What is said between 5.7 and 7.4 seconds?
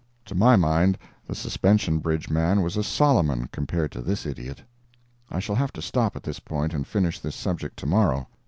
to stop at this point and finish this